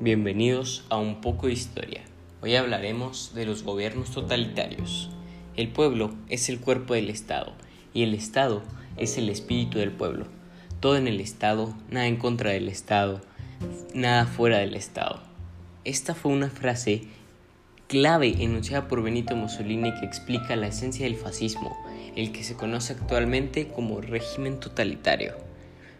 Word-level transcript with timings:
Bienvenidos 0.00 0.84
a 0.90 0.96
un 0.96 1.20
poco 1.20 1.48
de 1.48 1.54
historia. 1.54 2.02
Hoy 2.40 2.54
hablaremos 2.54 3.34
de 3.34 3.44
los 3.44 3.64
gobiernos 3.64 4.12
totalitarios. 4.12 5.10
El 5.56 5.70
pueblo 5.70 6.14
es 6.28 6.48
el 6.48 6.60
cuerpo 6.60 6.94
del 6.94 7.10
Estado 7.10 7.52
y 7.92 8.04
el 8.04 8.14
Estado 8.14 8.62
es 8.96 9.18
el 9.18 9.28
espíritu 9.28 9.78
del 9.78 9.90
pueblo. 9.90 10.26
Todo 10.78 10.96
en 10.96 11.08
el 11.08 11.20
Estado, 11.20 11.74
nada 11.90 12.06
en 12.06 12.14
contra 12.14 12.52
del 12.52 12.68
Estado, 12.68 13.20
nada 13.92 14.24
fuera 14.26 14.58
del 14.58 14.76
Estado. 14.76 15.20
Esta 15.84 16.14
fue 16.14 16.30
una 16.30 16.48
frase 16.48 17.02
clave 17.88 18.36
enunciada 18.38 18.86
por 18.86 19.02
Benito 19.02 19.34
Mussolini 19.34 19.92
que 19.98 20.06
explica 20.06 20.54
la 20.54 20.68
esencia 20.68 21.06
del 21.06 21.16
fascismo, 21.16 21.76
el 22.14 22.30
que 22.30 22.44
se 22.44 22.54
conoce 22.54 22.92
actualmente 22.92 23.66
como 23.66 24.00
régimen 24.00 24.60
totalitario. 24.60 25.34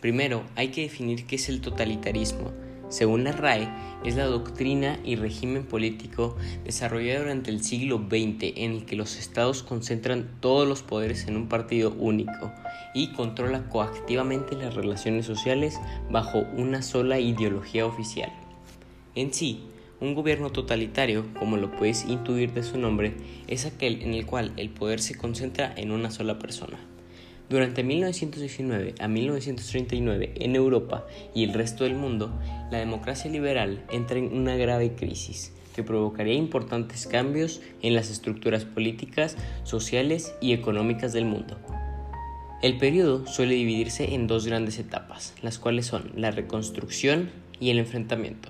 Primero, 0.00 0.44
hay 0.56 0.68
que 0.68 0.80
definir 0.80 1.26
qué 1.26 1.36
es 1.36 1.50
el 1.50 1.60
totalitarismo. 1.60 2.52
Según 2.92 3.24
la 3.24 3.32
RAE, 3.32 3.70
es 4.04 4.16
la 4.16 4.26
doctrina 4.26 5.00
y 5.02 5.16
régimen 5.16 5.64
político 5.64 6.36
desarrollado 6.62 7.20
durante 7.20 7.50
el 7.50 7.64
siglo 7.64 7.96
XX 7.96 8.52
en 8.54 8.72
el 8.72 8.84
que 8.84 8.96
los 8.96 9.16
estados 9.16 9.62
concentran 9.62 10.28
todos 10.40 10.68
los 10.68 10.82
poderes 10.82 11.26
en 11.26 11.38
un 11.38 11.48
partido 11.48 11.94
único 11.98 12.52
y 12.92 13.14
controla 13.14 13.66
coactivamente 13.70 14.56
las 14.56 14.74
relaciones 14.74 15.24
sociales 15.24 15.80
bajo 16.10 16.40
una 16.54 16.82
sola 16.82 17.18
ideología 17.18 17.86
oficial. 17.86 18.30
En 19.14 19.32
sí, 19.32 19.62
un 20.00 20.14
gobierno 20.14 20.50
totalitario, 20.50 21.32
como 21.38 21.56
lo 21.56 21.70
puedes 21.70 22.04
intuir 22.04 22.52
de 22.52 22.62
su 22.62 22.76
nombre, 22.76 23.14
es 23.46 23.64
aquel 23.64 24.02
en 24.02 24.12
el 24.12 24.26
cual 24.26 24.52
el 24.58 24.68
poder 24.68 25.00
se 25.00 25.16
concentra 25.16 25.72
en 25.78 25.92
una 25.92 26.10
sola 26.10 26.38
persona. 26.38 26.91
Durante 27.52 27.82
1919 27.82 28.94
a 28.98 29.08
1939 29.08 30.32
en 30.36 30.56
Europa 30.56 31.06
y 31.34 31.44
el 31.44 31.52
resto 31.52 31.84
del 31.84 31.94
mundo, 31.94 32.32
la 32.70 32.78
democracia 32.78 33.30
liberal 33.30 33.84
entra 33.90 34.16
en 34.16 34.34
una 34.34 34.56
grave 34.56 34.94
crisis 34.94 35.52
que 35.76 35.82
provocaría 35.82 36.32
importantes 36.32 37.06
cambios 37.06 37.60
en 37.82 37.94
las 37.94 38.08
estructuras 38.08 38.64
políticas, 38.64 39.36
sociales 39.64 40.34
y 40.40 40.54
económicas 40.54 41.12
del 41.12 41.26
mundo. 41.26 41.58
El 42.62 42.78
periodo 42.78 43.26
suele 43.26 43.54
dividirse 43.54 44.14
en 44.14 44.26
dos 44.26 44.46
grandes 44.46 44.78
etapas, 44.78 45.34
las 45.42 45.58
cuales 45.58 45.84
son 45.84 46.10
la 46.16 46.30
reconstrucción 46.30 47.32
y 47.60 47.68
el 47.68 47.78
enfrentamiento. 47.78 48.48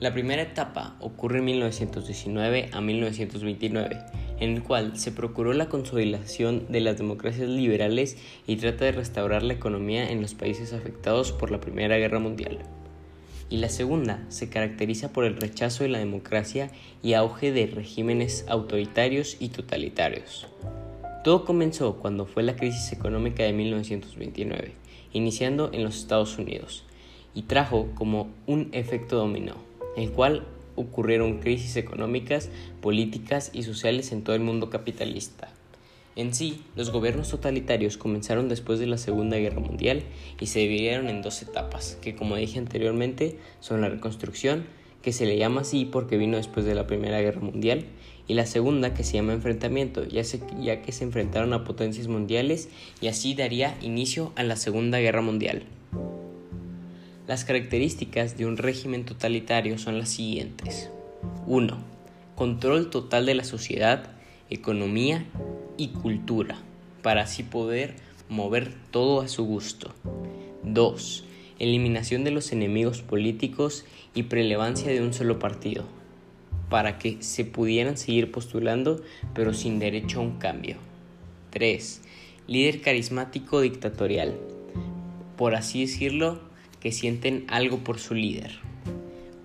La 0.00 0.14
primera 0.14 0.40
etapa 0.40 0.96
ocurre 0.98 1.40
en 1.40 1.44
1919 1.44 2.70
a 2.72 2.80
1929 2.80 3.98
en 4.40 4.50
el 4.50 4.62
cual 4.62 4.98
se 4.98 5.12
procuró 5.12 5.52
la 5.52 5.68
consolidación 5.68 6.66
de 6.68 6.80
las 6.80 6.98
democracias 6.98 7.48
liberales 7.48 8.16
y 8.46 8.56
trata 8.56 8.84
de 8.84 8.92
restaurar 8.92 9.42
la 9.42 9.54
economía 9.54 10.10
en 10.10 10.20
los 10.20 10.34
países 10.34 10.72
afectados 10.72 11.32
por 11.32 11.50
la 11.50 11.60
Primera 11.60 11.96
Guerra 11.96 12.18
Mundial. 12.18 12.58
Y 13.50 13.58
la 13.58 13.68
segunda 13.68 14.24
se 14.28 14.48
caracteriza 14.48 15.12
por 15.12 15.24
el 15.24 15.36
rechazo 15.36 15.84
de 15.84 15.90
la 15.90 15.98
democracia 15.98 16.70
y 17.02 17.12
auge 17.12 17.52
de 17.52 17.66
regímenes 17.66 18.44
autoritarios 18.48 19.36
y 19.38 19.50
totalitarios. 19.50 20.46
Todo 21.22 21.44
comenzó 21.44 21.96
cuando 21.96 22.26
fue 22.26 22.42
la 22.42 22.56
crisis 22.56 22.92
económica 22.92 23.44
de 23.44 23.52
1929, 23.52 24.72
iniciando 25.12 25.70
en 25.72 25.84
los 25.84 25.96
Estados 25.96 26.38
Unidos, 26.38 26.84
y 27.34 27.42
trajo 27.42 27.88
como 27.94 28.28
un 28.46 28.68
efecto 28.72 29.16
dominó, 29.16 29.54
el 29.96 30.10
cual 30.10 30.44
ocurrieron 30.76 31.40
crisis 31.40 31.76
económicas, 31.76 32.50
políticas 32.80 33.50
y 33.52 33.62
sociales 33.62 34.12
en 34.12 34.22
todo 34.22 34.36
el 34.36 34.42
mundo 34.42 34.70
capitalista. 34.70 35.52
En 36.16 36.32
sí, 36.32 36.62
los 36.76 36.90
gobiernos 36.90 37.30
totalitarios 37.30 37.96
comenzaron 37.96 38.48
después 38.48 38.78
de 38.78 38.86
la 38.86 38.98
Segunda 38.98 39.36
Guerra 39.36 39.60
Mundial 39.60 40.04
y 40.40 40.46
se 40.46 40.60
dividieron 40.60 41.08
en 41.08 41.22
dos 41.22 41.42
etapas, 41.42 41.98
que 42.00 42.14
como 42.14 42.36
dije 42.36 42.58
anteriormente 42.58 43.38
son 43.58 43.80
la 43.80 43.88
reconstrucción, 43.88 44.64
que 45.02 45.12
se 45.12 45.26
le 45.26 45.36
llama 45.36 45.62
así 45.62 45.84
porque 45.84 46.16
vino 46.16 46.36
después 46.36 46.64
de 46.66 46.74
la 46.74 46.86
Primera 46.86 47.20
Guerra 47.20 47.40
Mundial, 47.40 47.86
y 48.26 48.34
la 48.34 48.46
segunda 48.46 48.94
que 48.94 49.04
se 49.04 49.14
llama 49.14 49.32
enfrentamiento, 49.32 50.04
ya, 50.04 50.22
que 50.82 50.92
se 50.92 51.04
enfrentaron 51.04 51.52
a 51.52 51.64
potencias 51.64 52.08
mundiales 52.08 52.68
y 53.00 53.08
así 53.08 53.34
daría 53.34 53.76
inicio 53.82 54.32
a 54.36 54.42
la 54.42 54.56
Segunda 54.56 54.98
Guerra 54.98 55.20
Mundial. 55.20 55.64
Las 57.26 57.46
características 57.46 58.36
de 58.36 58.44
un 58.44 58.58
régimen 58.58 59.06
totalitario 59.06 59.78
son 59.78 59.98
las 59.98 60.10
siguientes. 60.10 60.90
1. 61.46 61.78
Control 62.34 62.90
total 62.90 63.24
de 63.24 63.34
la 63.34 63.44
sociedad, 63.44 64.10
economía 64.50 65.24
y 65.78 65.88
cultura, 65.88 66.58
para 67.00 67.22
así 67.22 67.42
poder 67.42 67.94
mover 68.28 68.74
todo 68.90 69.22
a 69.22 69.28
su 69.28 69.46
gusto. 69.46 69.94
2. 70.64 71.24
Eliminación 71.58 72.24
de 72.24 72.30
los 72.30 72.52
enemigos 72.52 73.00
políticos 73.00 73.86
y 74.14 74.24
prelevancia 74.24 74.92
de 74.92 75.00
un 75.00 75.14
solo 75.14 75.38
partido, 75.38 75.84
para 76.68 76.98
que 76.98 77.22
se 77.22 77.46
pudieran 77.46 77.96
seguir 77.96 78.32
postulando 78.32 79.02
pero 79.32 79.54
sin 79.54 79.78
derecho 79.78 80.18
a 80.18 80.24
un 80.24 80.38
cambio. 80.38 80.76
3. 81.52 82.02
Líder 82.48 82.82
carismático 82.82 83.62
dictatorial. 83.62 84.34
Por 85.38 85.54
así 85.54 85.80
decirlo, 85.80 86.52
que 86.84 86.92
sienten 86.92 87.46
algo 87.48 87.78
por 87.78 87.98
su 87.98 88.14
líder. 88.14 88.58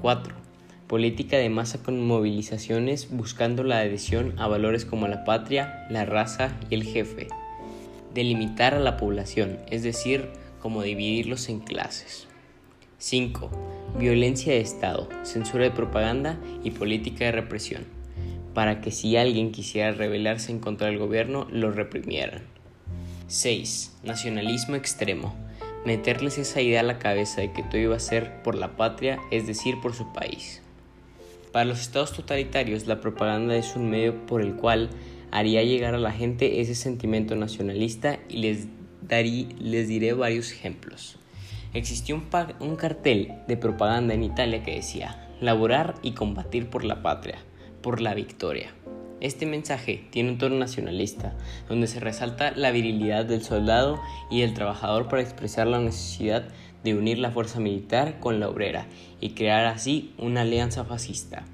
4. 0.00 0.36
Política 0.86 1.36
de 1.36 1.48
masa 1.48 1.82
con 1.82 2.06
movilizaciones 2.06 3.08
buscando 3.10 3.64
la 3.64 3.78
adhesión 3.78 4.34
a 4.38 4.46
valores 4.46 4.84
como 4.84 5.08
la 5.08 5.24
patria, 5.24 5.84
la 5.90 6.04
raza 6.04 6.56
y 6.70 6.76
el 6.76 6.84
jefe. 6.84 7.26
Delimitar 8.14 8.74
a 8.74 8.78
la 8.78 8.96
población, 8.96 9.58
es 9.68 9.82
decir, 9.82 10.28
como 10.60 10.82
dividirlos 10.82 11.48
en 11.48 11.58
clases. 11.58 12.28
5. 12.98 13.50
Violencia 13.98 14.52
de 14.52 14.60
Estado, 14.60 15.08
censura 15.24 15.64
de 15.64 15.72
propaganda 15.72 16.38
y 16.62 16.70
política 16.70 17.24
de 17.24 17.32
represión, 17.32 17.82
para 18.54 18.80
que 18.80 18.92
si 18.92 19.16
alguien 19.16 19.50
quisiera 19.50 19.90
rebelarse 19.90 20.52
en 20.52 20.60
contra 20.60 20.86
del 20.86 20.98
gobierno, 20.98 21.48
lo 21.50 21.72
reprimieran. 21.72 22.42
6. 23.26 23.96
Nacionalismo 24.04 24.76
extremo, 24.76 25.34
meterles 25.84 26.38
esa 26.38 26.60
idea 26.60 26.80
a 26.80 26.84
la 26.84 26.98
cabeza 26.98 27.40
de 27.40 27.52
que 27.52 27.62
todo 27.62 27.78
iba 27.78 27.96
a 27.96 28.00
ser 28.00 28.42
por 28.42 28.54
la 28.54 28.76
patria, 28.76 29.18
es 29.30 29.46
decir, 29.46 29.80
por 29.80 29.94
su 29.94 30.12
país. 30.12 30.62
Para 31.52 31.66
los 31.66 31.80
estados 31.80 32.12
totalitarios, 32.12 32.86
la 32.86 33.00
propaganda 33.00 33.56
es 33.56 33.76
un 33.76 33.90
medio 33.90 34.26
por 34.26 34.40
el 34.40 34.54
cual 34.54 34.90
haría 35.30 35.62
llegar 35.62 35.94
a 35.94 35.98
la 35.98 36.12
gente 36.12 36.60
ese 36.60 36.74
sentimiento 36.74 37.36
nacionalista 37.36 38.18
y 38.28 38.38
les, 38.38 38.66
les 39.60 39.88
diré 39.88 40.12
varios 40.14 40.52
ejemplos. 40.52 41.16
Existió 41.74 42.20
un 42.60 42.76
cartel 42.76 43.34
de 43.48 43.56
propaganda 43.56 44.14
en 44.14 44.22
Italia 44.22 44.62
que 44.62 44.76
decía, 44.76 45.28
laborar 45.40 45.96
y 46.02 46.12
combatir 46.12 46.70
por 46.70 46.84
la 46.84 47.02
patria, 47.02 47.38
por 47.82 48.00
la 48.00 48.14
victoria. 48.14 48.72
Este 49.20 49.46
mensaje 49.46 50.04
tiene 50.10 50.30
un 50.30 50.38
tono 50.38 50.56
nacionalista, 50.56 51.34
donde 51.68 51.86
se 51.86 52.00
resalta 52.00 52.50
la 52.52 52.70
virilidad 52.70 53.24
del 53.24 53.42
soldado 53.42 54.00
y 54.30 54.40
del 54.40 54.54
trabajador 54.54 55.08
para 55.08 55.22
expresar 55.22 55.66
la 55.66 55.78
necesidad 55.78 56.48
de 56.82 56.94
unir 56.94 57.18
la 57.18 57.30
fuerza 57.30 57.60
militar 57.60 58.20
con 58.20 58.40
la 58.40 58.48
obrera 58.48 58.86
y 59.20 59.30
crear 59.30 59.66
así 59.66 60.12
una 60.18 60.42
alianza 60.42 60.84
fascista. 60.84 61.44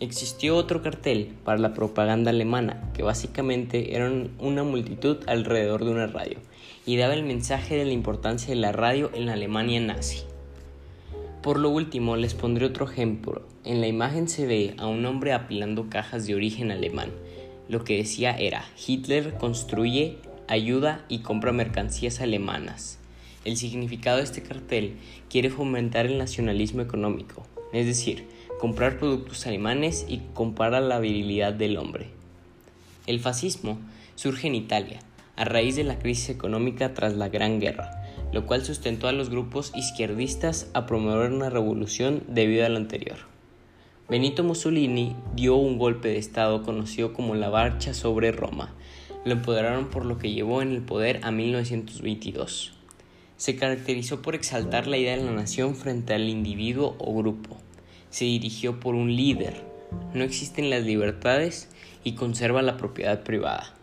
Existió 0.00 0.56
otro 0.56 0.82
cartel 0.82 1.34
para 1.44 1.58
la 1.58 1.72
propaganda 1.72 2.30
alemana, 2.30 2.90
que 2.92 3.02
básicamente 3.02 3.96
era 3.96 4.12
una 4.38 4.64
multitud 4.64 5.18
alrededor 5.26 5.84
de 5.84 5.92
una 5.92 6.08
radio, 6.08 6.38
y 6.84 6.96
daba 6.96 7.14
el 7.14 7.22
mensaje 7.22 7.76
de 7.76 7.84
la 7.84 7.92
importancia 7.92 8.48
de 8.48 8.60
la 8.60 8.72
radio 8.72 9.10
en 9.14 9.26
la 9.26 9.34
Alemania 9.34 9.80
nazi. 9.80 10.24
Por 11.44 11.60
lo 11.60 11.68
último, 11.68 12.16
les 12.16 12.32
pondré 12.32 12.64
otro 12.64 12.88
ejemplo. 12.88 13.42
En 13.64 13.82
la 13.82 13.86
imagen 13.86 14.28
se 14.28 14.46
ve 14.46 14.72
a 14.78 14.86
un 14.86 15.04
hombre 15.04 15.34
apilando 15.34 15.90
cajas 15.90 16.26
de 16.26 16.34
origen 16.34 16.70
alemán. 16.70 17.10
Lo 17.68 17.84
que 17.84 17.98
decía 17.98 18.34
era, 18.34 18.64
Hitler 18.86 19.34
construye, 19.34 20.16
ayuda 20.48 21.04
y 21.10 21.18
compra 21.18 21.52
mercancías 21.52 22.22
alemanas. 22.22 22.98
El 23.44 23.58
significado 23.58 24.16
de 24.16 24.22
este 24.22 24.42
cartel 24.42 24.94
quiere 25.28 25.50
fomentar 25.50 26.06
el 26.06 26.16
nacionalismo 26.16 26.80
económico, 26.80 27.46
es 27.74 27.84
decir, 27.84 28.24
comprar 28.58 28.98
productos 28.98 29.46
alemanes 29.46 30.06
y 30.08 30.22
comparar 30.32 30.82
la 30.82 30.98
virilidad 30.98 31.52
del 31.52 31.76
hombre. 31.76 32.06
El 33.06 33.20
fascismo 33.20 33.78
surge 34.14 34.46
en 34.46 34.54
Italia, 34.54 35.00
a 35.36 35.44
raíz 35.44 35.76
de 35.76 35.84
la 35.84 35.98
crisis 35.98 36.30
económica 36.30 36.94
tras 36.94 37.12
la 37.12 37.28
Gran 37.28 37.60
Guerra 37.60 38.03
lo 38.34 38.46
cual 38.46 38.64
sustentó 38.64 39.06
a 39.06 39.12
los 39.12 39.30
grupos 39.30 39.70
izquierdistas 39.76 40.68
a 40.74 40.86
promover 40.86 41.30
una 41.30 41.50
revolución 41.50 42.24
debido 42.26 42.66
a 42.66 42.68
lo 42.68 42.78
anterior. 42.78 43.18
Benito 44.10 44.42
Mussolini 44.42 45.14
dio 45.36 45.54
un 45.54 45.78
golpe 45.78 46.08
de 46.08 46.18
Estado 46.18 46.64
conocido 46.64 47.12
como 47.12 47.36
la 47.36 47.48
Marcha 47.48 47.94
sobre 47.94 48.32
Roma. 48.32 48.74
Lo 49.24 49.34
empoderaron 49.34 49.88
por 49.88 50.04
lo 50.04 50.18
que 50.18 50.32
llevó 50.32 50.62
en 50.62 50.72
el 50.72 50.82
poder 50.82 51.20
a 51.22 51.30
1922. 51.30 52.72
Se 53.36 53.54
caracterizó 53.54 54.20
por 54.20 54.34
exaltar 54.34 54.88
la 54.88 54.96
idea 54.96 55.16
de 55.16 55.22
la 55.22 55.30
nación 55.30 55.76
frente 55.76 56.12
al 56.12 56.28
individuo 56.28 56.96
o 56.98 57.14
grupo. 57.14 57.56
Se 58.10 58.24
dirigió 58.24 58.80
por 58.80 58.96
un 58.96 59.14
líder. 59.14 59.62
No 60.12 60.24
existen 60.24 60.70
las 60.70 60.82
libertades 60.82 61.68
y 62.02 62.14
conserva 62.14 62.62
la 62.62 62.76
propiedad 62.78 63.22
privada. 63.22 63.74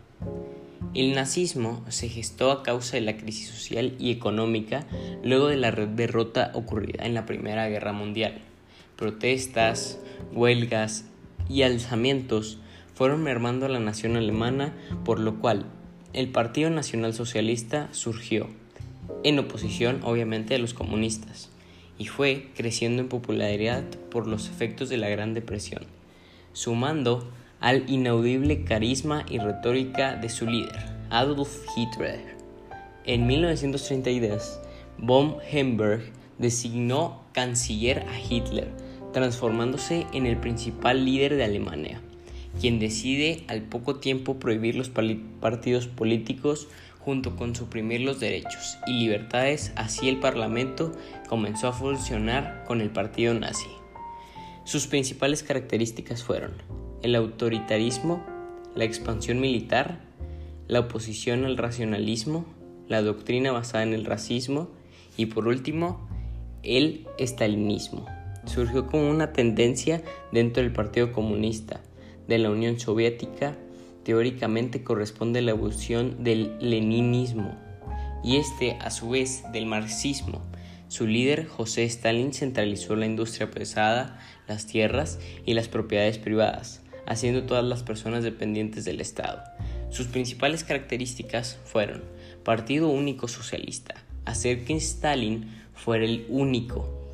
El 0.94 1.14
nazismo 1.14 1.84
se 1.88 2.08
gestó 2.08 2.50
a 2.52 2.62
causa 2.62 2.96
de 2.96 3.02
la 3.02 3.16
crisis 3.16 3.48
social 3.48 3.94
y 3.98 4.10
económica 4.10 4.86
luego 5.24 5.48
de 5.48 5.56
la 5.56 5.72
derrota 5.72 6.50
ocurrida 6.54 7.06
en 7.06 7.14
la 7.14 7.24
Primera 7.24 7.68
Guerra 7.68 7.92
Mundial. 7.92 8.42
protestas, 8.96 9.98
huelgas 10.32 11.06
y 11.48 11.62
alzamientos 11.62 12.58
fueron 12.94 13.22
mermando 13.22 13.66
a 13.66 13.68
la 13.68 13.80
nación 13.80 14.16
alemana, 14.16 14.74
por 15.04 15.18
lo 15.18 15.40
cual 15.40 15.66
el 16.12 16.28
Partido 16.28 16.70
Nacional 16.70 17.14
Socialista 17.14 17.88
surgió, 17.92 18.48
en 19.24 19.38
oposición 19.38 20.00
obviamente 20.04 20.54
a 20.54 20.58
los 20.58 20.74
comunistas, 20.74 21.50
y 21.98 22.06
fue 22.06 22.50
creciendo 22.54 23.02
en 23.02 23.08
popularidad 23.08 23.84
por 24.10 24.26
los 24.26 24.48
efectos 24.48 24.88
de 24.88 24.98
la 24.98 25.08
Gran 25.08 25.34
Depresión, 25.34 25.84
sumando 26.52 27.30
al 27.62 27.88
inaudible 27.88 28.64
carisma 28.64 29.24
y 29.30 29.38
retórica 29.38 30.16
de 30.16 30.28
su 30.28 30.46
líder, 30.46 30.76
Adolf 31.10 31.64
Hitler. 31.76 32.20
En 33.06 33.26
1932, 33.28 34.60
von 34.98 35.36
Hemberg 35.48 36.02
designó 36.38 37.22
canciller 37.32 38.00
a 38.00 38.20
Hitler, 38.20 38.68
transformándose 39.12 40.06
en 40.12 40.26
el 40.26 40.38
principal 40.38 41.04
líder 41.04 41.36
de 41.36 41.44
Alemania, 41.44 42.00
quien 42.60 42.80
decide 42.80 43.44
al 43.46 43.62
poco 43.62 43.96
tiempo 43.96 44.40
prohibir 44.40 44.74
los 44.74 44.90
partidos 44.90 45.86
políticos 45.86 46.66
junto 46.98 47.36
con 47.36 47.54
suprimir 47.54 48.00
los 48.00 48.18
derechos 48.18 48.78
y 48.88 48.92
libertades, 48.92 49.72
así 49.76 50.08
el 50.08 50.18
Parlamento 50.18 50.92
comenzó 51.28 51.68
a 51.68 51.72
funcionar 51.72 52.64
con 52.66 52.80
el 52.80 52.90
partido 52.90 53.34
nazi. 53.34 53.68
Sus 54.64 54.88
principales 54.88 55.44
características 55.44 56.24
fueron 56.24 56.81
el 57.02 57.14
autoritarismo, 57.14 58.24
la 58.74 58.84
expansión 58.84 59.40
militar, 59.40 60.00
la 60.68 60.80
oposición 60.80 61.44
al 61.44 61.56
racionalismo, 61.56 62.46
la 62.88 63.02
doctrina 63.02 63.52
basada 63.52 63.82
en 63.82 63.92
el 63.92 64.04
racismo 64.04 64.68
y 65.16 65.26
por 65.26 65.48
último, 65.48 66.08
el 66.62 67.06
estalinismo. 67.18 68.06
Surgió 68.46 68.86
como 68.86 69.10
una 69.10 69.32
tendencia 69.32 70.02
dentro 70.32 70.62
del 70.62 70.72
Partido 70.72 71.12
Comunista 71.12 71.80
de 72.28 72.38
la 72.38 72.50
Unión 72.50 72.78
Soviética, 72.78 73.56
teóricamente 74.04 74.82
corresponde 74.82 75.40
a 75.40 75.42
la 75.42 75.52
evolución 75.52 76.24
del 76.24 76.56
leninismo 76.60 77.54
y 78.24 78.36
este 78.36 78.78
a 78.80 78.90
su 78.90 79.10
vez 79.10 79.44
del 79.52 79.66
marxismo. 79.66 80.42
Su 80.88 81.06
líder, 81.06 81.46
José 81.46 81.84
Stalin, 81.84 82.32
centralizó 82.32 82.96
la 82.96 83.06
industria 83.06 83.50
pesada, 83.50 84.18
las 84.46 84.66
tierras 84.66 85.18
y 85.46 85.54
las 85.54 85.68
propiedades 85.68 86.18
privadas, 86.18 86.81
haciendo 87.06 87.44
todas 87.44 87.64
las 87.64 87.82
personas 87.82 88.24
dependientes 88.24 88.84
del 88.84 89.00
Estado. 89.00 89.42
Sus 89.90 90.06
principales 90.06 90.64
características 90.64 91.58
fueron 91.64 92.02
Partido 92.44 92.88
Único 92.88 93.28
Socialista, 93.28 93.94
hacer 94.24 94.64
que 94.64 94.74
Stalin 94.74 95.50
fuera 95.74 96.04
el 96.04 96.26
único, 96.28 97.10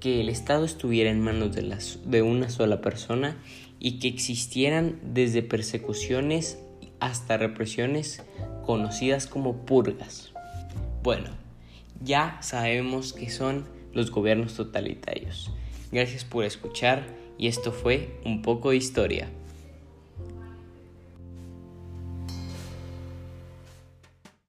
que 0.00 0.20
el 0.20 0.28
Estado 0.28 0.64
estuviera 0.64 1.10
en 1.10 1.20
manos 1.20 1.50
de, 1.54 2.22
una 2.22 2.50
sola 2.50 2.80
persona 2.80 3.36
y 3.78 3.98
que 3.98 4.08
existieran 4.08 4.98
desde 5.02 5.42
persecuciones 5.42 6.58
hasta 7.00 7.36
represiones 7.36 8.22
conocidas 8.64 9.26
como 9.26 9.64
purgas. 9.64 10.32
Bueno, 11.02 11.30
ya 12.02 12.38
sabemos 12.42 13.12
que 13.12 13.30
son 13.30 13.66
los 13.92 14.10
gobiernos 14.10 14.54
totalitarios. 14.54 15.50
Gracias 15.90 16.24
por 16.24 16.44
escuchar 16.44 17.04
y 17.38 17.48
esto 17.48 17.72
fue 17.72 18.20
un 18.24 18.42
poco 18.42 18.70
de 18.70 18.76
historia. 18.76 19.30